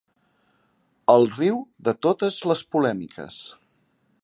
[1.15, 3.41] El riu de totes les polèmiques.